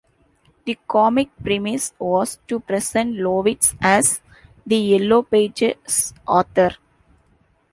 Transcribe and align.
The 0.65 0.79
comic 0.87 1.29
premise 1.43 1.93
was 1.99 2.39
to 2.47 2.59
present 2.59 3.17
Lovitz 3.17 3.75
as 3.79 4.19
the 4.65 4.75
Yellow 4.77 5.21
Pages' 5.21 6.15
author. 6.27 6.71